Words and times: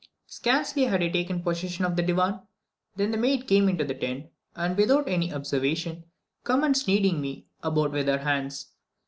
Scarcely 0.25 0.85
had 0.85 1.03
I 1.03 1.09
taken 1.09 1.43
possession 1.43 1.85
of 1.85 1.95
the 1.95 2.01
divan, 2.01 2.41
than 2.95 3.11
the 3.11 3.19
maid 3.19 3.47
came 3.47 3.69
into 3.69 3.83
the 3.83 3.93
tent, 3.93 4.31
and, 4.55 4.75
without 4.75 5.07
any 5.07 5.31
observation, 5.31 6.05
commenced 6.43 6.87
kneading 6.87 7.21
me 7.21 7.45
about 7.61 7.91
with 7.91 8.07
her 8.07 8.17
hands. 8.17 8.69